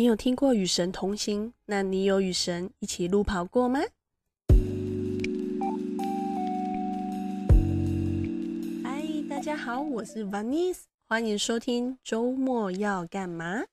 [0.00, 1.52] 你有听过与神同行？
[1.66, 3.80] 那你有与神一起路跑过吗？
[8.82, 13.64] 嗨，大家好，我是 Vanice，欢迎收听周末要干嘛？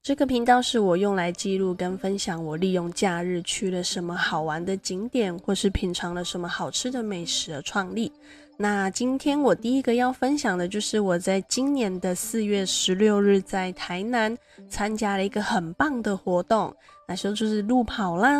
[0.00, 8.12] 这个频道是我用来记录跟分享我利用假日去了什么好玩的景点，或是品尝了什么好吃的美食而创立。
[8.60, 14.36] 那今天我第一个要分享的就是我在今年的四月十六日在台南
[14.68, 16.74] 参加了一个很棒的活动，
[17.06, 18.36] 那时候就是路跑啦。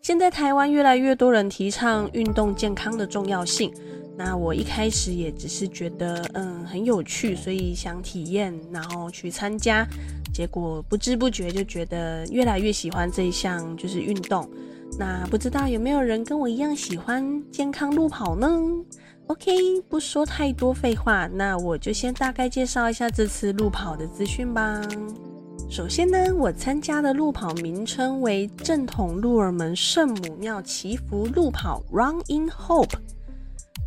[0.00, 3.74] 现在台湾越来越多人提倡运动健康的重要性，
[4.16, 9.84] 那我一开始也只是觉得嗯很有趣，所以想体验，然后去参加，
[10.32, 14.48] 结果不知不觉就觉得越来越喜欢这一项就是运动。
[14.96, 18.48] 那不知道有没有人跟我一样喜欢健康路跑呢
[19.28, 24.80] ？OK，不说太多废话，那我就先大概介绍一下这次路跑的资讯吧。
[25.68, 32.94] 首先呢，我参加的路跑名称为正统鹿耳门圣母庙祈福路跑 （Run in Hope）。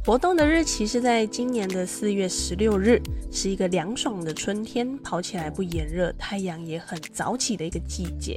[0.05, 3.01] 活动的日期是在今年的四月十六日，
[3.31, 8.35] 是一个凉爽的春天，跑起来不炎热，太阳也很早起的一个季节。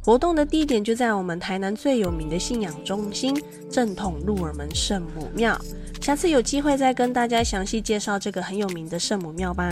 [0.00, 3.36] 活动的地点就在我们台南最有名的信仰中心
[3.70, 5.58] 正统鹿耳门圣母庙。
[6.00, 9.68] 下次有机会再跟大家详细介绍这个很有名的圣母庙吧。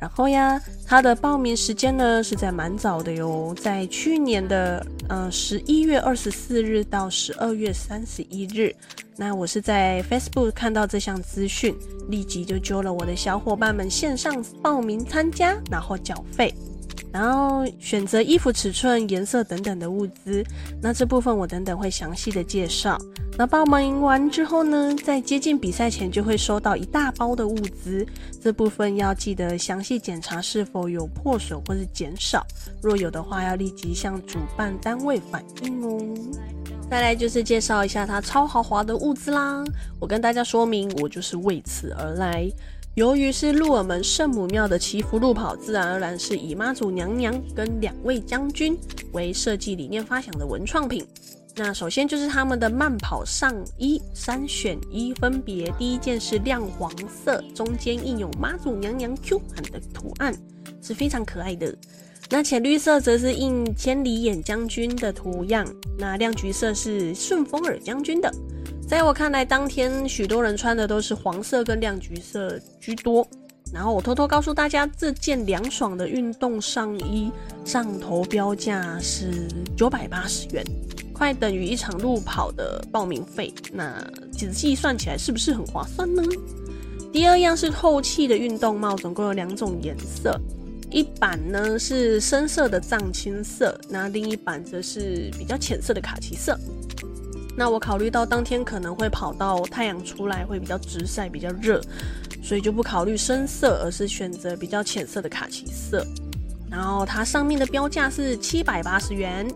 [0.00, 8.74] 然后呀，它的报名时间呢是在蛮早的哟，在去年的呃十一月二十四日到十二月三十一日。
[9.16, 11.76] 那我是在 Facebook 看到这项资讯，
[12.08, 16.52] 立即就揪了我的小伙伴们线上报名参加，然后缴费。
[17.12, 20.44] 然后选择衣服尺寸、颜色等等的物资，
[20.80, 22.98] 那这部分我等等会详细的介绍。
[23.38, 28.06] 那报名完之后呢，在接近比赛前就会收到一大包的物资，
[28.42, 32.46] 这部分要记得详细检查是否有破损或是减少，
[32.82, 35.98] 若有的话要立即向主办单位反映哦。
[36.90, 39.64] 再来就是介绍一下它超豪华的物资啦，
[40.00, 42.50] 我跟大家说明，我就是为此而来。
[42.94, 48.76] 由于是鹿耳门圣母庙的祈福路跑，自然而然是以妈祖娘娘跟两位将军
[49.12, 51.06] 为设计理念发想的文创品。
[51.54, 60.34] 那首先就是他们的慢跑上衣三选一，分别第一件是亮黄色，中间印有妈祖娘娘 Q 版的图案，
[60.82, 61.72] 是非常可爱的。
[62.28, 65.64] 那浅绿色则是印千里眼将军的图样，
[65.96, 68.32] 那亮橘色是顺风耳将军的。
[68.90, 73.24] 在我看来，当天许多人穿的都是黄色跟亮橘色居多。
[73.72, 77.30] 然后我偷偷告诉大家，这件凉爽的运动上衣
[77.64, 79.46] 上头标价是
[79.76, 80.64] 九百八十元，
[81.12, 83.54] 快等于一场路跑的报名费。
[83.72, 86.20] 那仔细算起来，是不是很划算呢？
[87.12, 90.36] 第二样是透气的运动帽，总共有两种颜色，
[90.90, 96.58] 一版呢是深色的藏青色，那另一版则是比较浅色的卡其色。
[97.56, 101.80] 那我考虑到当天可能会跑到太阳出来会比较直晒，比较热，
[102.42, 106.06] 所以就不考虑深色，而是选择比较浅色的卡其色。
[106.70, 109.46] 然后它上面的标价是七百八十元。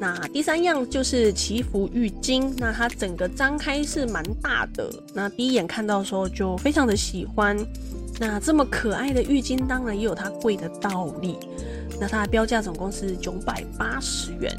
[0.00, 7.56] 那第三样就是祈福浴巾，那它整个张开是蛮大的，那第一眼看到的时候就非常的喜欢。
[8.18, 11.38] 那这么可爱的浴巾，当然也有它贵的道理。
[12.00, 14.52] 那它的标价总共是九百八十元。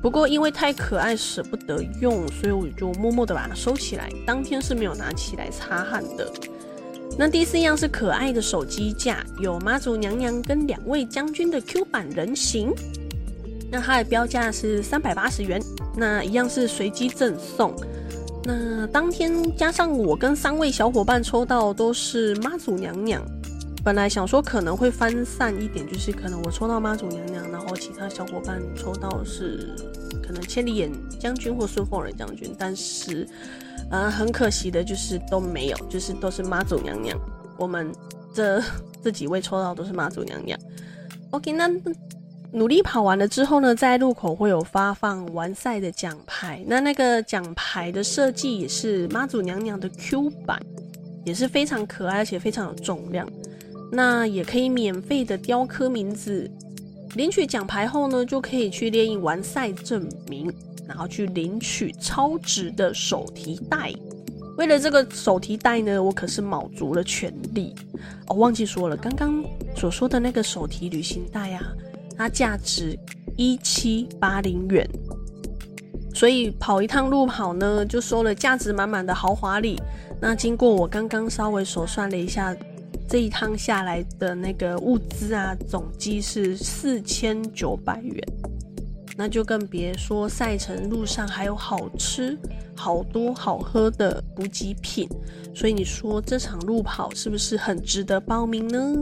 [0.00, 4.08] 不过因为太可爱舍不得用，所以我就默默的把它收起来。
[4.26, 6.30] 当天是没有拿起来擦汗的。
[7.18, 12.72] 那第四样是可爱的手机架，有妈祖娘娘跟两位将军的 Q 版人形。
[13.70, 15.60] 那它的标价是三百八十元，
[15.96, 17.74] 那一样是随机赠送。
[18.44, 23.22] 那当天加上我跟三位小伙伴抽到都是妈祖娘娘。
[23.84, 29.74] 本来想说可能会分散一点，就是可能我抽到妈祖娘娘，呢后其他小伙伴抽到是
[30.22, 33.26] 可能千里眼将军或顺风耳将军，但是，
[33.90, 37.18] 呃，很可惜的就是都没有，就是都是妈祖娘娘。
[37.56, 37.92] 我们
[38.32, 38.62] 这
[39.02, 40.58] 这几位抽到都是妈祖娘娘。
[41.30, 41.70] OK，那
[42.52, 50.58] 努力跑完了之后呢，在路口会有发放完赛的奖牌，那那个奖牌的设计也是妈祖娘娘的 Q 版，
[51.24, 53.28] 也是非常可爱，而且非常有重量。
[53.90, 56.50] 那也可以免费的雕刻名字，
[57.14, 60.52] 领取奖牌后呢，就可以去列印完赛证明，
[60.86, 63.92] 然后去领取超值的手提袋。
[64.56, 67.74] 为了这个手提袋呢，我可是卯足了全力。
[68.26, 69.44] 哦，忘记说了，刚刚
[69.74, 71.62] 所说的那个手提旅行袋啊，
[72.16, 72.98] 它价值
[73.36, 74.88] 一七八零元，
[76.14, 79.80] 所以跑一趟路跑呢，就收了价值满满的豪华礼。
[80.20, 82.54] 那经过我刚刚稍微手算了一下。
[83.08, 88.22] 这一趟下来的那个物资啊，总计是四千九百元。
[89.16, 92.38] 那就更别说赛程路上还有好吃、
[92.76, 95.08] 好多好喝的补给品，
[95.52, 98.94] 所以你说这场路跑是不是很值得报名呢？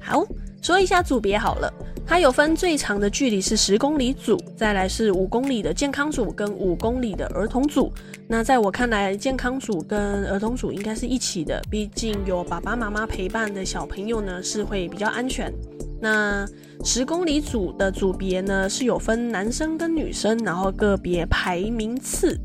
[0.00, 0.26] 好，
[0.64, 1.70] 说一下组别好了，
[2.06, 7.92] 它有分最长的距离是十公里组，再来是五公里的健康组跟五公里的儿童组。
[8.26, 15.52] 那在我看来，健康组跟儿童组应该是一起的，毕竟有爸爸妈妈陪伴的小朋友呢，是会比较安全。
[16.00, 16.46] 那
[16.82, 22.40] 十公里组的组别呢，是有分男生跟女生，然后个别排名次。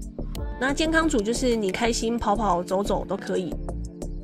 [0.59, 3.55] 那健康组就是你开心跑跑走走都可以，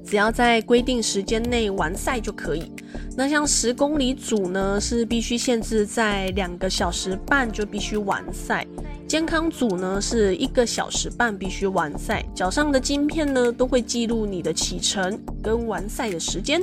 [0.06, 2.72] 只要在规定时间内完赛就可以。
[3.18, 8.66] 那像十公里组呢，是必须限制在两个小时半就必须完赛。
[9.08, 12.24] 健康组呢，是一个小时半必须完赛。
[12.34, 16.62] 脚上的晶片呢，都会记录你的启程跟完赛的时间。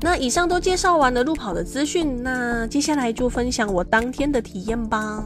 [0.00, 5.24] 那以上都介绍完了路跑的资讯，那接下来就分享我当天的体验吧。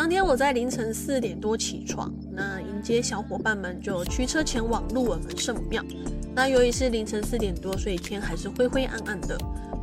[0.00, 5.84] 当天我在凌晨四点多起床，那迎接小伙伴们就驱车前往鹿耳门圣母庙。
[6.34, 9.36] 那由于是凌晨四点多，所以天还是灰灰暗暗的，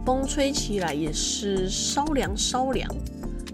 [0.04, 2.90] 风吹起来也是稍凉稍凉。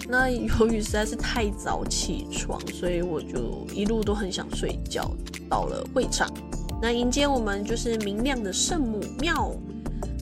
[0.08, 5.12] 那由于实在是太早起床，所以我就一路都很想睡觉。
[5.50, 6.34] 到了会场，
[6.82, 9.54] 那迎接我们就是明亮的圣母庙。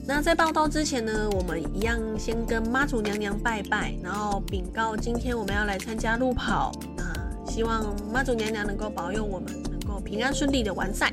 [0.04, 11.08] 那在报到之前呢，我们一样先跟妈祖娘娘拜拜，然后禀告今天我们要来参加路跑，那希望妈祖娘娘能够保佑我们能够平安顺利的完赛。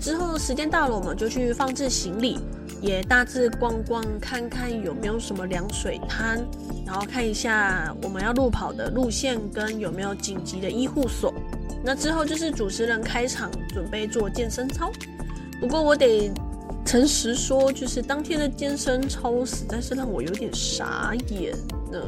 [0.00, 2.38] 之后时间到了，我们就去放置行李，
[2.80, 6.40] 也大致逛逛看看有没有什么凉水摊，
[6.86, 11.34] 然后看一下我们要路跑的路线跟有没有紧急的医护所。
[11.84, 14.92] 那之后就是主持人开场，准备做健身操。
[15.60, 16.30] 不过我得。
[16.90, 21.52] 诚实说，就是当天的健身操实在是让我有点傻眼
[21.92, 22.02] 呢。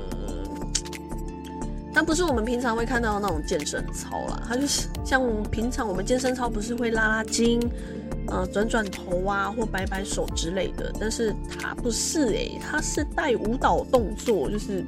[1.94, 7.60] 它不是我们平常会看到的那种健身操啦，它就是像平常我们健身操不是会拉拉筋、
[8.26, 14.84] 呃转转头啊或摆摆手之类的，但是它不是诶、欸，它是带舞蹈动作，就是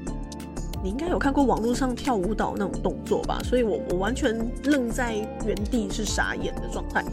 [0.82, 3.38] 你应该有看过网络上跳舞蹈那种动作吧？
[3.44, 5.14] 所以我我完全愣在
[5.46, 7.04] 原地是傻眼的状态，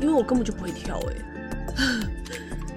[0.00, 1.16] 因为我根本就不会跳诶、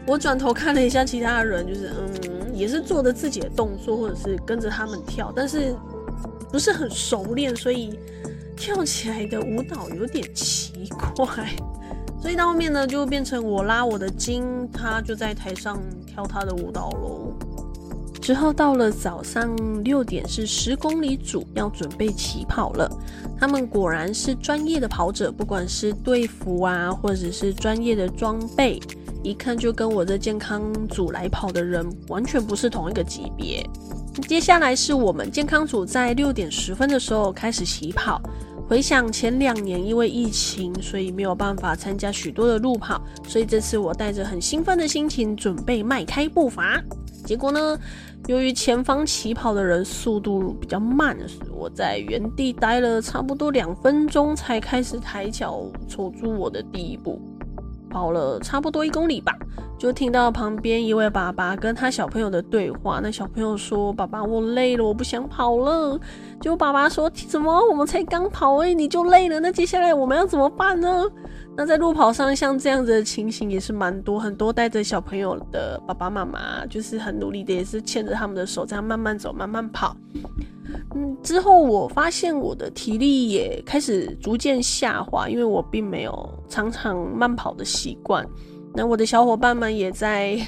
[0.07, 5.75] 我转头看了一下其他人，就是嗯，也是做着自己的动作，或者是跟着他们跳，但是
[6.51, 7.97] 不是很熟练，所以
[8.55, 11.27] 跳起来的舞蹈有点奇怪。
[12.21, 17.33] 所以到后面呢，就变成我拉我的筋，他就在台上跳他的舞蹈喽。
[18.21, 22.89] 之后到了早上六点，是十公里组要准备起跑了。
[23.39, 28.79] 他们果然是专业的跑者，不管是队服啊，或者是专业的装备，
[29.25, 33.67] 一看就跟我这健康组来跑的人完全不是同一个级别。
[34.27, 38.21] 接下来是我们健康组在六点十分的时候开始起跑。
[38.67, 46.79] 回想前两年因为疫情，所以没有办法参加许多的路跑，所以这次我带着很兴奋的心情准备迈开步伐。
[47.25, 47.79] 结果呢，
[48.27, 51.17] 由于前方起跑的人速度比较慢，
[51.51, 57.19] 我在原地待了差不多两分钟才开始抬脚走出我的第一步。
[57.95, 59.33] 跑了差不多一公里吧，
[59.77, 62.99] 就听到旁边一位爸爸跟他小朋友的对话。
[63.01, 65.97] 那小朋友说：“爸爸，我累了，我不想跑了。”
[66.41, 67.57] 结果爸爸说：“怎么？
[67.69, 69.39] 我们才刚跑诶，你就累了？
[69.39, 71.05] 那接下来我们要怎么办呢？”
[71.55, 79.95] 那在路跑上，像这样子的情形也是蛮多，很多带着小朋友的爸爸妈妈，就是很努力的，也是牵着他们的手，这样慢慢走，慢慢跑。
[81.21, 88.25] 之后我发现我的体力也开始逐渐下滑，因为我并没有常常慢跑的习惯。
[88.73, 90.39] 那我的小伙伴们也在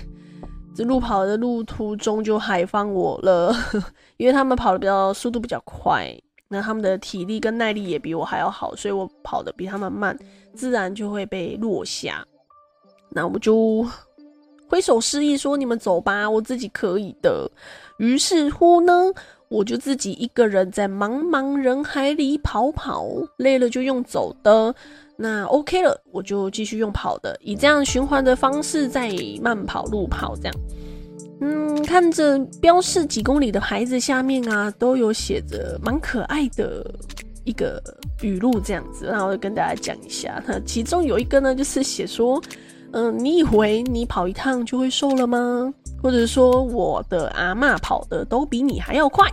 [0.75, 3.53] 这路跑的路途中就海放我了，
[4.17, 6.09] 因为他们跑的比较速度比较快，
[6.47, 10.17] 那他们的体力跟耐力也比我还要好，所以我跑的比他们慢，
[10.53, 12.25] 自然就会被落下。
[13.09, 13.85] 那我就
[14.69, 17.49] 挥手示意说：“你们走吧，我自己可以的。”
[17.99, 19.11] 于是乎呢。
[19.49, 23.05] 我就自己一个人在茫茫人海里跑跑，
[23.37, 24.73] 累了就用走的，
[25.15, 29.11] 那 OK 了，我就继续用跑的，以这样循环的方式在
[29.41, 30.55] 慢跑路跑这样。
[31.39, 36.83] 嗯，看着标示几公里的牌子下面啊，都有写着蛮可爱的
[37.43, 37.81] 一个
[38.21, 40.43] 语录这样子，然后就跟大家讲一下。
[40.47, 42.41] 那其中有一个呢，就是写说，
[42.91, 45.73] 嗯、你以为你跑一趟就会瘦了吗？
[46.01, 49.29] 或者说我的阿嬷跑的都比你还要快，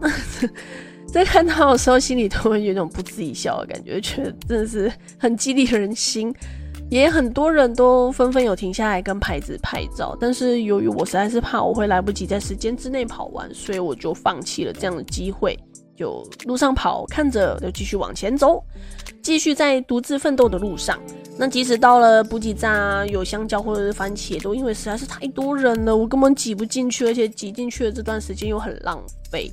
[1.06, 6.34] 在看到的时候心里都会有一种不自己笑的感觉，觉得真的是很激励人心。
[6.88, 15.58] 也很多人都纷纷有停下来跟牌子拍照，但是由于我实在是怕我会来不及在时间之内跑完，所以我就放弃了这样的机会。
[15.96, 18.62] 就路上跑，看着就继续往前走，
[19.20, 20.96] 继续在独自奋斗的路上。
[21.38, 29.50] 那即使到了补给站啊，有香蕉或者是番茄，都因为实在是太多人了，我根本挤不进去，而且挤进去的这段时间又很浪费，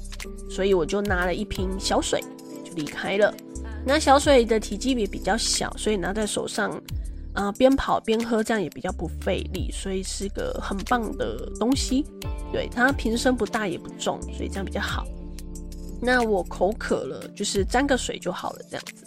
[0.49, 2.21] 所以我就拿了一瓶小水
[2.63, 3.33] 就离开了。
[3.85, 6.81] 那小水的体积也比较小，所以拿在手上。
[7.33, 12.05] 啊，边、跑边喝，这样也比较不费力，所以是个很棒的东西。
[12.51, 15.03] 对，它瓶身不大也不重，所以这样比较好。
[15.99, 19.02] 那我口渴了，就是沾个水就好了，这样子。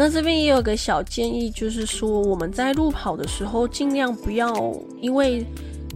[0.00, 5.44] 那这边也有个小建议，就是说我们在路跑的时候，尽量不要因为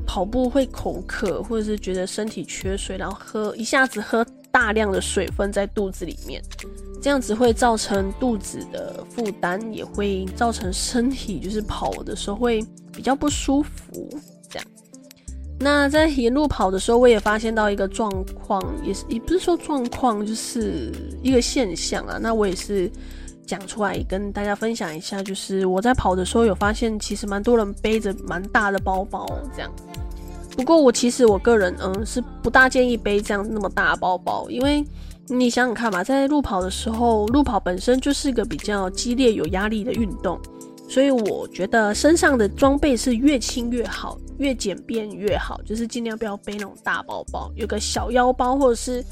[0.05, 6.43] 跑步会口渴，或者是觉得身体缺水，然后喝一下子喝大量的水分在肚子里面。
[7.01, 12.61] 这样子会造成肚子的负担，也会造成身体就是跑的时候会
[12.93, 14.09] 比较不舒服。
[14.51, 14.67] 这样，
[15.61, 20.93] 那在沿路跑的时候，我也发现到一个状况，也是也不是说状况，就是
[21.23, 22.19] 一个现象啊。
[22.21, 22.91] 那我也是
[23.53, 29.71] 讲出来跟大家分享一下，就是我在跑的时候有发现，其实蛮多人背着蛮大的包包这样。
[30.57, 34.83] 不过我其实我个人嗯是不大建议背这样那么大包包，因为。
[35.29, 40.39] 你想想看嘛，在路跑的时候，路跑本身就是一个比较激烈、有压力的运动，
[40.89, 49.03] 所以我觉得身上的装备是越轻越好，越简便越好，就是尽量不要背那种大包包，有个小腰包，或者是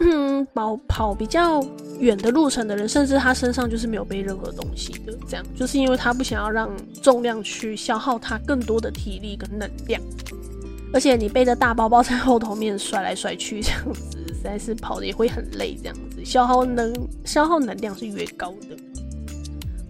[0.00, 1.64] 嗯，跑跑比较
[1.98, 6.70] 远的路程的人，甚至他身上就是没有背任何东西的，这样就是因为他不想要让
[7.02, 10.00] 重量去消耗他更多的体力跟能量，
[10.92, 14.18] 而且你背着大包包在后头面甩来甩去这样子。
[14.28, 18.76] 实在是跑的也会很累，这样子消耗能消耗能量是越高的。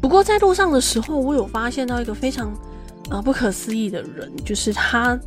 [0.00, 2.54] 不过在路上的时候，我有发现到一个非常
[3.10, 5.18] 啊、不可思议的人，就是他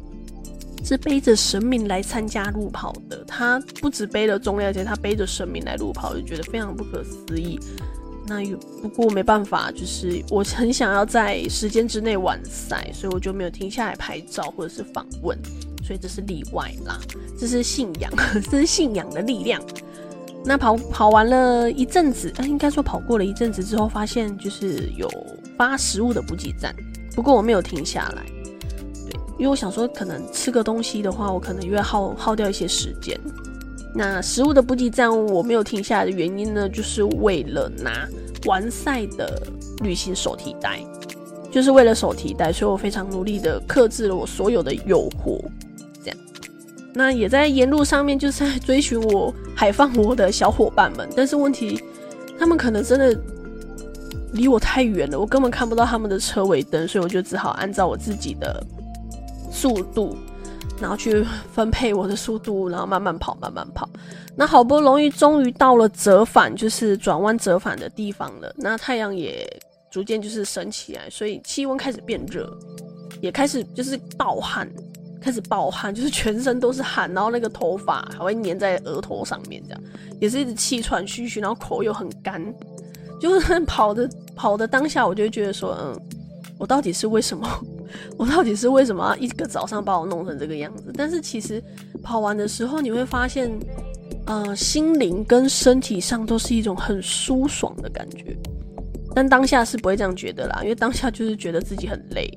[0.84, 3.24] 是背着神明来参加路跑的。
[3.26, 7.60] 他不止背了重量，而且他背着神明来路跑，就觉得非常不可思议。
[8.28, 15.38] 那有不过没办法，就是我很想要在时间之内完赛，所以我就没有停下来拍照或者是访问。
[15.84, 17.00] 所以这是例外啦，
[17.40, 18.12] 这是信仰，
[18.52, 19.60] 这是信仰的力量。
[20.46, 25.10] 那跑跑完了一阵子，呃，应该说跑过了一阵子之后，发现就是有
[25.58, 26.74] 发食物的补给站，
[27.16, 28.24] 不过我没有停下来，
[29.40, 33.18] 因为我想说可能吃个东西的话，我可能又要耗耗掉一些时间。
[33.96, 38.08] 那食物的补给站我没有停下来的原因呢，就是为了拿
[38.46, 39.42] 完赛的
[39.82, 40.80] 旅行手提袋，
[41.50, 45.42] 就是为了手提袋，所以我非常努力的克制了我所有的诱惑。
[46.04, 46.18] 这样
[46.94, 51.82] 那也在沿路上面，就是在追寻我海放我的小伙伴们，但是问题，
[52.38, 53.18] 他们可能真的
[54.34, 58.64] 离我太远了，我根本看不到他们的车尾灯，所以我就只好按照我自己的
[59.60, 60.16] 速度，
[60.80, 63.90] 然后去分配我的速度，然后慢慢跑，慢慢跑。
[64.36, 68.54] 那好不容易终于到了折返，就是转弯折返的地方了。
[68.58, 69.46] 那太阳也
[69.92, 72.50] 逐渐就是升起来，所以气温开始变热，
[73.20, 74.70] 也开始就是暴汗。
[75.22, 79.82] 开始暴汗， 就是全身都是汗，然后那个头发还会粘在额头上面，这样
[80.22, 82.42] 也是一直气喘吁吁，然后口又很干。
[83.20, 86.02] 就是跑的跑的当下，我就觉得说，嗯，
[86.58, 87.46] 我到底是为什么？
[88.18, 90.92] 我到底是为什么一个早上把我弄成这个样子？
[90.96, 91.64] 但是其实
[92.02, 93.52] 跑完的时候，你会发现，
[94.26, 98.36] 呃，心灵跟身体上都是一种很舒爽的感觉。
[99.16, 102.30] 但当下是不会这样觉得啦，因为当下就是觉得自己很累。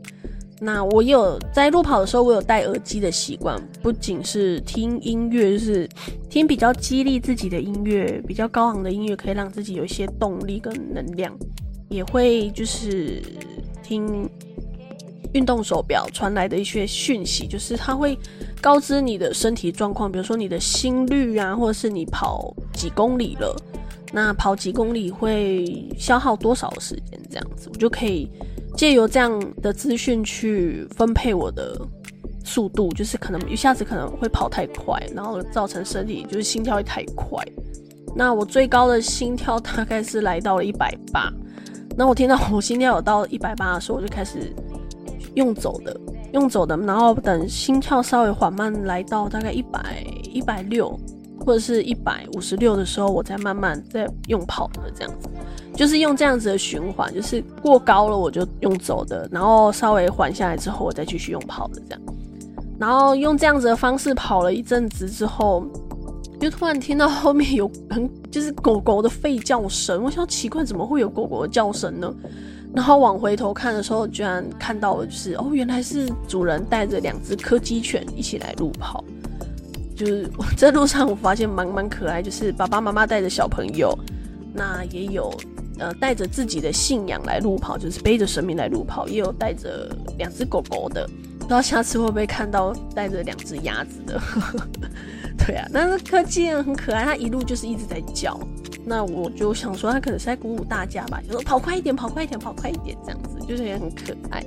[0.59, 5.89] 那我有在路跑的时候，我有戴耳机的习惯，不仅是听音乐，就是
[6.31, 11.37] 听比较激励自己的音乐，比较高昂的音乐，可以让自己有一些动力跟能量。
[11.89, 13.21] 也会就是
[13.83, 14.27] 听
[15.35, 18.19] 运动手表传来的一些讯息，就是它会
[18.61, 23.57] 告知你的身体状况，比如说你的心率啊，或者是你跑几公里了，
[24.13, 28.31] 那跑几公里会消耗多少时间，这样子我就可以。
[28.75, 31.79] 借由这样的资讯去分配我的
[32.43, 37.45] 速度，就是可能一下子可能会跑太快，然后造成身体就是心跳会太快。
[38.17, 41.31] 那我最高的心跳大概是来到了一百八。
[41.99, 44.51] 那我听到我心跳有到一百八的时候，我就开始
[45.35, 45.99] 用走的，
[46.33, 50.99] 用走的，然后等心跳稍微缓慢来到大概一百一百六
[51.41, 55.29] 或者是一百五十六的时候，我再慢慢再用跑的这样子。
[55.75, 62.01] 就是用这样子的循环，就是过高了我就用走的，然后稍微缓下来之后，我再继续用跑的这样。
[62.79, 65.65] 然后用这样子的方式跑了一阵子之后，
[66.39, 70.05] 就突然听到后面有很就是狗狗的吠叫声。
[70.05, 72.13] 我想奇怪，怎么会有狗狗的叫声呢？
[72.75, 79.05] 然后往回头看的时候，居然看到了，就是哦，原来是主人带着两只柯基犬一起来路跑。
[79.95, 83.97] 就是在路上，我发现蛮蛮可爱，就是爸爸妈妈带着小朋友，
[84.55, 85.33] 那也有
[85.79, 91.07] 呃带着自己的信仰来路跑，就是背着神明来路跑，也有带着两只狗狗的。
[91.39, 94.21] 不知道下次会不会看到带着两只鸭子的？
[95.47, 98.39] 对啊，但是柯基很可爱，它一路就是一直在叫。
[98.85, 104.45] 那我就想说，他可能是在鼓舞大家吧，就说跑快一点，跑快一点，跑快一点，这样子就是也很可爱。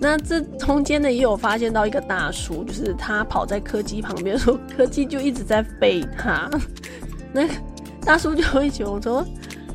[0.00, 6.50] 那这中间呢，也有发现到一个大叔，就是他跑在柯基旁边的时候，柯基就一直在吠他。
[7.34, 7.46] 那
[8.02, 9.22] 大叔就会觉得我说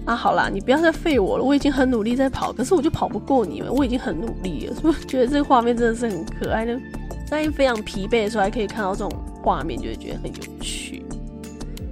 [0.04, 4.74] 啊，好啦，你不要再吠我了，我已经很努力在跑，可是我就跑不过你们，我已经很努力了。
[4.74, 6.76] 所以我觉得这个画面真的是很可爱的，
[7.28, 9.12] 在非常疲惫的时候还可以看到这种
[9.46, 11.06] 画面，就会觉得很有趣。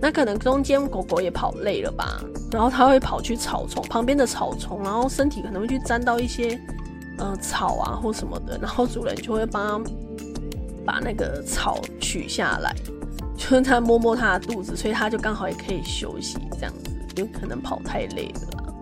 [0.01, 2.19] 那可能中间狗狗也跑累了吧，
[2.51, 6.59] 然后它会跑去草丛旁边的草丛，然后身体可能会去沾到一些
[7.19, 9.91] 呃草啊或什么的，然后主人就会帮它
[10.83, 12.75] 把那个草取下来，
[13.37, 18.73] 就是它摸摸它的肚子，所以它就刚好也可以休息这样子，有可能跑太累了。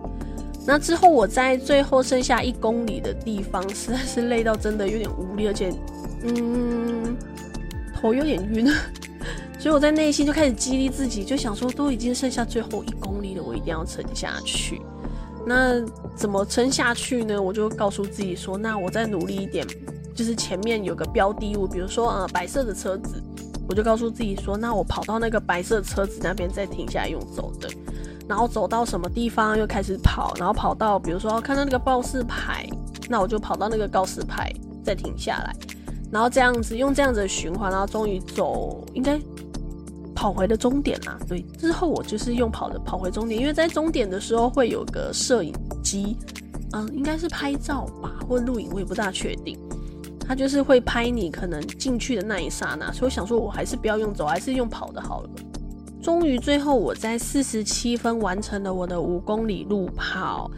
[0.66, 5.72] 那之后我在最后剩下一公里的地方，实在是累到真的有点无力，而且
[6.24, 7.16] 嗯
[8.02, 8.66] 头有点晕。
[9.58, 14.82] 所以我在内心就开始激励自己，就想说都已经剩下最后一公里了，我一定要撑下去。
[15.46, 15.80] 那
[16.16, 17.40] 怎么撑下去呢？
[17.40, 19.64] 我就告诉自己说，那我再努力一点，
[20.14, 23.22] 就是前面有个标的物，比如说呃白色的车子，
[23.68, 27.68] 我就告诉自己说，那我跑到那个白色车子那边再停下来用走的，
[28.28, 32.68] 然后走到什么地方又开始跑，然后跑到比如说看到那个告示牌，
[33.08, 34.52] 那我就跑到那个告示牌
[34.84, 35.54] 再停下来，
[36.12, 39.20] 然后这样子用这样子的循环，然后终于走应该。
[40.14, 45.52] 跑回的终点啦，对，之后我就是用跑的跑回终点，因为在终点的时候会有个摄影
[45.82, 46.16] 机，
[46.74, 49.58] 嗯，应该是拍照吧，或录影，我也不大确定。
[50.20, 55.30] 他就是会拍你可能进去的那一刹那，所以我想说，我还是不要用走，还是用跑的好了。
[56.00, 60.48] 终于最后我在四十七分完成了我的五公里路跑，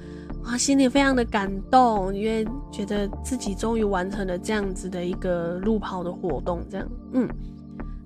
[0.45, 7.29] 啊，心里非常的感动，因为觉得自己终于完成了这样子的一个路跑的活动，这样，嗯。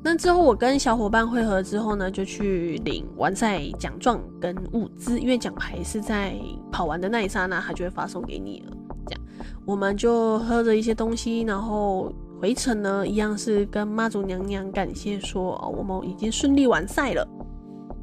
[0.01, 6.37] 那之后，我跟小伙伴会合之后呢，就去领完赛奖状跟物资，因为奖牌是在
[6.71, 8.77] 跑完的那一刹那，他就会发送给你了。
[9.07, 9.21] 这样，
[9.67, 17.29] 我们就喝着一些东西，然后回程呢，一样是跟妈祖娘娘感谢说，哦，我们已经顺利完赛了。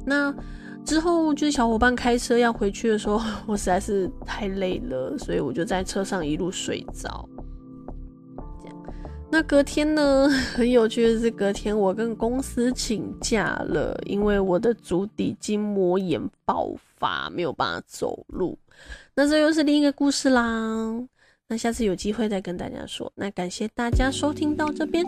[0.04, 0.32] 那
[0.86, 7.28] 之后就是小伙伴开车要回去的时候， 我实在是太累了，所以我就在车上一路睡着。
[9.28, 18.56] 那隔天呢， 很有趣的是，隔天我跟公司请假了，因为我的足底筋膜炎爆发，没有办法走路。
[19.16, 20.42] 那这又是另一个故事啦。
[21.48, 23.10] 那下次有机会再跟大家说。
[23.14, 25.04] 那感谢大家收听到这边，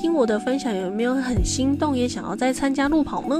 [0.00, 3.36] 听我的分享有没有很心动，也想要再参加路跑呢？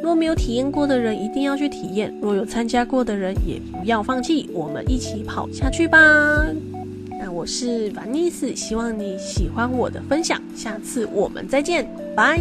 [0.00, 5.98] 若没有体验过的人，一定要去体验；若有参加过的人，也不要放弃，我们一起跑下去吧。
[7.18, 12.40] 那我是 Vanice，希望你喜欢我的分享，下次我们再见，拜。